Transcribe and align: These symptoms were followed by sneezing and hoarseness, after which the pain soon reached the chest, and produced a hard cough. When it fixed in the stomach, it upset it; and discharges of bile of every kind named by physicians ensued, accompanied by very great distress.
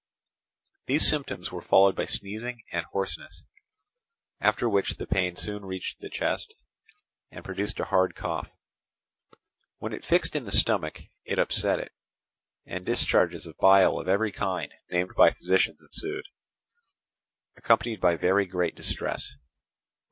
These 0.87 1.07
symptoms 1.07 1.51
were 1.51 1.61
followed 1.61 1.95
by 1.95 2.05
sneezing 2.05 2.63
and 2.71 2.87
hoarseness, 2.87 3.43
after 4.39 4.67
which 4.67 4.95
the 4.97 5.05
pain 5.05 5.35
soon 5.35 5.63
reached 5.63 5.99
the 5.99 6.09
chest, 6.09 6.55
and 7.31 7.45
produced 7.45 7.79
a 7.79 7.85
hard 7.85 8.15
cough. 8.15 8.49
When 9.77 9.93
it 9.93 10.03
fixed 10.03 10.35
in 10.35 10.45
the 10.45 10.51
stomach, 10.51 11.01
it 11.23 11.37
upset 11.37 11.77
it; 11.77 11.91
and 12.65 12.83
discharges 12.83 13.45
of 13.45 13.59
bile 13.59 13.99
of 13.99 14.07
every 14.09 14.31
kind 14.31 14.73
named 14.89 15.13
by 15.15 15.33
physicians 15.33 15.83
ensued, 15.83 16.25
accompanied 17.55 18.01
by 18.01 18.15
very 18.15 18.47
great 18.47 18.73
distress. 18.73 19.35